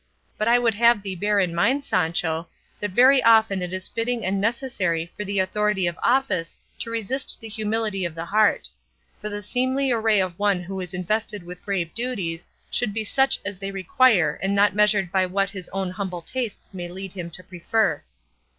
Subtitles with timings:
[0.35, 2.47] But I would have thee bear in mind, Sancho,
[2.79, 7.39] that very often it is fitting and necessary for the authority of office to resist
[7.39, 8.67] the humility of the heart;
[9.21, 13.39] for the seemly array of one who is invested with grave duties should be such
[13.45, 17.29] as they require and not measured by what his own humble tastes may lead him
[17.29, 18.01] to prefer.